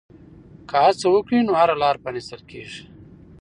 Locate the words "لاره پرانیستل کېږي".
1.81-2.81